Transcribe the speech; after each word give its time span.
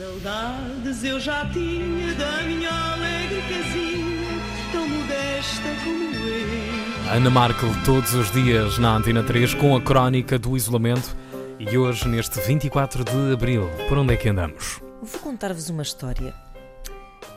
Saudades 0.00 1.04
eu 1.04 1.20
já 1.20 1.46
tinha 1.50 2.14
da 2.14 2.40
minha 2.44 2.70
alegre 2.70 3.42
casinha, 3.42 4.40
tão 4.72 4.88
modesta 4.88 5.68
como 5.84 6.26
eu. 6.26 7.12
Ana 7.14 7.28
Markel, 7.28 7.68
todos 7.84 8.14
os 8.14 8.32
dias 8.32 8.78
na 8.78 8.96
Antena 8.96 9.22
3, 9.22 9.52
com 9.52 9.76
a 9.76 9.82
crónica 9.82 10.38
do 10.38 10.56
isolamento. 10.56 11.14
E 11.58 11.76
hoje, 11.76 12.08
neste 12.08 12.40
24 12.40 13.04
de 13.04 13.34
abril, 13.34 13.68
por 13.90 13.98
onde 13.98 14.14
é 14.14 14.16
que 14.16 14.30
andamos? 14.30 14.80
Vou 15.02 15.20
contar-vos 15.20 15.68
uma 15.68 15.82
história. 15.82 16.32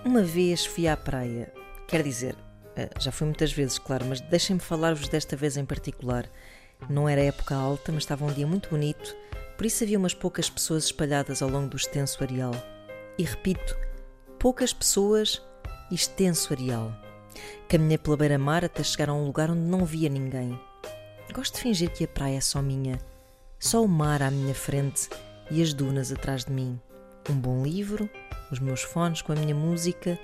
Uma 0.06 0.24
vez 0.24 0.66
fui 0.66 0.88
à 0.88 0.96
praia, 0.96 1.52
quer 1.86 2.02
dizer, 2.02 2.34
eh, 2.78 2.90
já 2.98 3.12
fui 3.12 3.26
muitas 3.28 3.52
vezes, 3.52 3.78
claro, 3.78 4.06
mas 4.08 4.22
deixem-me 4.22 4.62
falar-vos 4.62 5.10
desta 5.10 5.36
vez 5.36 5.58
em 5.58 5.66
particular. 5.66 6.30
Não 6.90 7.10
era 7.10 7.20
época 7.20 7.56
alta, 7.56 7.92
mas 7.92 8.04
estava 8.04 8.24
um 8.24 8.32
dia 8.32 8.48
muito 8.48 8.70
bonito 8.70 9.14
por 9.58 9.66
isso 9.66 9.84
havia 9.84 9.98
umas 9.98 10.14
poucas 10.14 10.50
pessoas 10.50 10.86
espalhadas 10.86 11.42
ao 11.42 11.50
longo 11.50 11.70
do 11.70 11.78
extenso 11.78 12.24
areal. 12.24 12.54
E 13.18 13.24
repito, 13.24 13.78
poucas 14.40 14.74
pessoas 14.74 15.42
e 15.92 15.96
extenso 15.96 16.54
areal. 16.54 16.92
Caminhei 17.68 17.98
pela 17.98 18.18
beira-mar 18.18 18.66
até 18.66 18.84
chegar 18.84 19.10
a 19.10 19.14
um 19.14 19.26
lugar 19.26 19.50
onde 19.50 19.62
não 19.62 19.86
via 19.86 20.10
ninguém. 20.10 20.60
Gosto 21.34 21.56
de 21.56 21.62
fingir 21.62 21.92
que 21.92 22.04
a 22.04 22.08
praia 22.08 22.38
é 22.38 22.42
só 22.42 22.62
minha. 22.62 23.00
Só 23.60 23.84
o 23.84 23.88
mar 23.88 24.22
à 24.22 24.30
minha 24.30 24.54
frente 24.54 25.10
e 25.50 25.62
as 25.62 25.74
dunas 25.74 26.12
atrás 26.12 26.46
de 26.46 26.52
mim. 26.52 26.80
Um 27.30 27.34
bom 27.34 27.64
livro, 27.64 28.10
os 28.52 28.60
meus 28.60 28.84
fones 28.84 29.22
com 29.22 29.32
a 29.32 29.36
minha 29.36 29.56
música. 29.56 30.20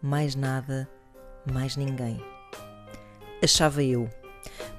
Mais 0.00 0.34
nada, 0.34 0.88
mais 1.52 1.76
ninguém. 1.76 2.20
Achava 3.42 3.82
eu. 3.82 4.08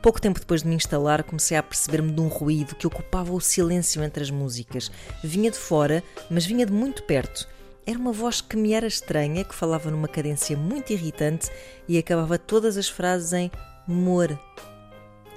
Pouco 0.06 0.22
tempo 0.22 0.40
depois 0.40 0.62
de 0.62 0.68
me 0.68 0.76
instalar, 0.76 1.24
comecei 1.24 1.58
a 1.58 1.64
perceber-me 1.64 2.12
de 2.12 2.22
um 2.22 2.28
ruído 2.28 2.76
que 2.76 2.86
ocupava 2.86 3.34
o 3.34 3.42
silêncio 3.42 4.04
entre 4.04 4.22
as 4.22 4.30
músicas. 4.30 4.92
Vinha 5.24 5.50
de 5.50 5.58
fora, 5.58 6.04
mas 6.30 6.46
vinha 6.46 6.64
de 6.64 6.72
muito 6.72 7.02
perto. 7.02 7.48
Era 7.88 7.98
uma 7.98 8.12
voz 8.12 8.40
que 8.40 8.56
me 8.56 8.74
era 8.74 8.86
estranha, 8.86 9.44
que 9.44 9.56
falava 9.56 9.90
numa 9.90 10.08
cadência 10.08 10.56
muito 10.56 10.94
irritante 10.94 11.50
e 11.88 11.98
acabava 11.98 12.38
todas 12.38 12.78
as 12.78 12.88
frases 12.88 13.34
em 13.34 13.50
mor. 13.88 14.40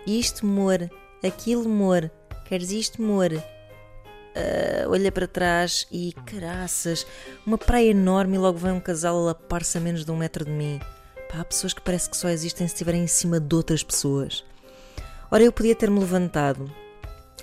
Isto, 0.06 0.44
mor. 0.44 0.90
Aquilo, 1.24 1.66
mor. 1.66 2.10
Queres 2.44 2.70
isto, 2.70 3.00
mor? 3.00 3.32
Uh, 3.32 4.90
olha 4.90 5.10
para 5.10 5.26
trás 5.26 5.86
e 5.90 6.12
caraças, 6.26 7.06
uma 7.46 7.56
praia 7.56 7.88
enorme 7.88 8.36
e 8.36 8.38
logo 8.38 8.58
vem 8.58 8.72
um 8.72 8.80
casal 8.80 9.16
a 9.16 9.20
lapar-se 9.28 9.78
a 9.78 9.80
menos 9.80 10.04
de 10.04 10.10
um 10.10 10.16
metro 10.18 10.44
de 10.44 10.50
mim. 10.50 10.78
Pá, 11.30 11.40
há 11.40 11.44
pessoas 11.46 11.72
que 11.72 11.80
parece 11.80 12.10
que 12.10 12.18
só 12.18 12.28
existem 12.28 12.68
se 12.68 12.74
estiverem 12.74 13.04
em 13.04 13.06
cima 13.06 13.40
de 13.40 13.54
outras 13.54 13.82
pessoas. 13.82 14.44
Ora, 15.30 15.42
eu 15.42 15.52
podia 15.52 15.74
ter-me 15.74 16.00
levantado. 16.00 16.70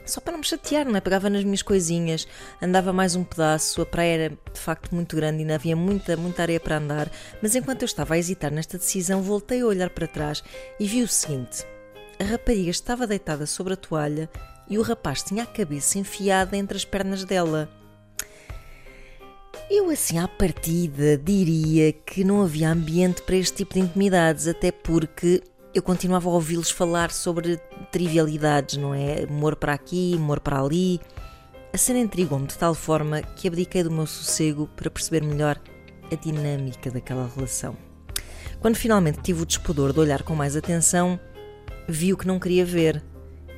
Só 0.05 0.19
para 0.19 0.33
não 0.33 0.39
me 0.39 0.45
chatear, 0.45 0.85
não 0.85 0.95
é? 0.95 1.01
Pegava 1.01 1.29
nas 1.29 1.43
minhas 1.43 1.61
coisinhas, 1.61 2.27
andava 2.61 2.93
mais 2.93 3.15
um 3.15 3.23
pedaço, 3.23 3.81
a 3.81 3.85
praia 3.85 4.13
era 4.15 4.29
de 4.29 4.59
facto 4.59 4.93
muito 4.93 5.15
grande 5.15 5.37
e 5.37 5.41
ainda 5.41 5.55
havia 5.55 5.75
muita, 5.75 6.15
muita 6.15 6.43
areia 6.43 6.59
para 6.59 6.77
andar, 6.77 7.11
mas 7.41 7.55
enquanto 7.55 7.81
eu 7.81 7.87
estava 7.87 8.13
a 8.13 8.17
hesitar 8.17 8.51
nesta 8.51 8.77
decisão, 8.77 9.21
voltei 9.21 9.61
a 9.61 9.65
olhar 9.65 9.89
para 9.89 10.07
trás 10.07 10.43
e 10.79 10.87
vi 10.87 11.01
o 11.01 11.07
seguinte: 11.07 11.65
a 12.19 12.23
rapariga 12.23 12.69
estava 12.69 13.07
deitada 13.07 13.45
sobre 13.45 13.73
a 13.73 13.77
toalha 13.77 14.29
e 14.69 14.77
o 14.77 14.81
rapaz 14.83 15.23
tinha 15.23 15.43
a 15.43 15.47
cabeça 15.47 15.97
enfiada 15.97 16.55
entre 16.55 16.77
as 16.77 16.85
pernas 16.85 17.23
dela. 17.23 17.69
Eu, 19.69 19.89
assim, 19.89 20.19
à 20.19 20.27
partida, 20.27 21.17
diria 21.17 21.91
que 21.91 22.23
não 22.23 22.43
havia 22.43 22.69
ambiente 22.69 23.23
para 23.23 23.35
este 23.35 23.57
tipo 23.57 23.73
de 23.73 23.79
intimidades, 23.79 24.47
até 24.47 24.71
porque 24.71 25.41
eu 25.75 25.83
continuava 25.83 26.29
a 26.29 26.31
ouvi-los 26.31 26.71
falar 26.71 27.11
sobre 27.11 27.57
trivialidades, 27.91 28.77
não 28.77 28.93
é? 28.93 29.23
Amor 29.23 29.57
para 29.57 29.73
aqui, 29.73 30.13
amor 30.15 30.39
para 30.39 30.61
ali. 30.61 31.01
A 31.73 31.77
cena 31.77 31.99
intrigou-me 31.99 32.47
de 32.47 32.57
tal 32.57 32.73
forma 32.73 33.21
que 33.21 33.45
abdiquei 33.45 33.83
do 33.83 33.91
meu 33.91 34.07
sossego 34.07 34.69
para 34.73 34.89
perceber 34.89 35.21
melhor 35.21 35.59
a 36.09 36.15
dinâmica 36.15 36.89
daquela 36.89 37.29
relação. 37.35 37.75
Quando 38.61 38.77
finalmente 38.77 39.19
tive 39.21 39.41
o 39.41 39.45
despudor 39.45 39.91
de 39.91 39.99
olhar 39.99 40.23
com 40.23 40.33
mais 40.33 40.55
atenção, 40.55 41.19
vi 41.89 42.13
o 42.13 42.17
que 42.17 42.25
não 42.25 42.39
queria 42.39 42.63
ver. 42.63 43.03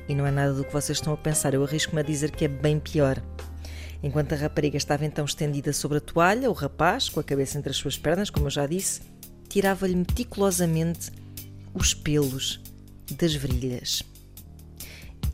E 0.08 0.14
não 0.14 0.26
é 0.26 0.32
nada 0.32 0.52
do 0.52 0.64
que 0.64 0.72
vocês 0.72 0.98
estão 0.98 1.12
a 1.12 1.16
pensar, 1.16 1.54
eu 1.54 1.62
arrisco-me 1.62 2.00
a 2.00 2.04
dizer 2.04 2.32
que 2.32 2.46
é 2.46 2.48
bem 2.48 2.80
pior. 2.80 3.22
Enquanto 4.02 4.32
a 4.32 4.36
rapariga 4.36 4.76
estava 4.76 5.04
então 5.04 5.24
estendida 5.24 5.72
sobre 5.72 5.98
a 5.98 6.00
toalha, 6.00 6.50
o 6.50 6.52
rapaz, 6.54 7.08
com 7.08 7.20
a 7.20 7.24
cabeça 7.24 7.56
entre 7.58 7.70
as 7.70 7.76
suas 7.76 7.96
pernas, 7.96 8.28
como 8.28 8.46
eu 8.46 8.50
já 8.50 8.66
disse, 8.66 9.02
tirava-lhe 9.48 9.94
meticulosamente 9.94 11.12
os 11.74 11.94
pelos 11.94 12.60
das 13.16 13.34
virilhas. 13.34 14.02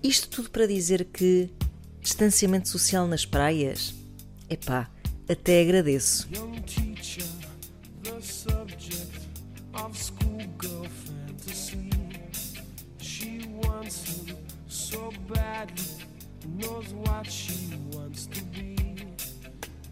Isto 0.03 0.28
tudo 0.28 0.50
para 0.50 0.67
dizer 0.67 1.06
que 1.06 1.50
distanciamento 2.00 2.69
social 2.69 3.06
nas 3.06 3.25
praias? 3.25 3.95
Epá, 4.49 4.91
até 5.28 5.62
agradeço. 5.62 6.28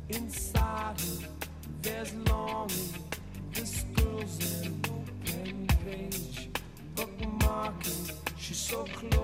Inside 0.09 1.01
her, 1.01 1.29
there's 1.81 2.13
longing. 2.29 3.12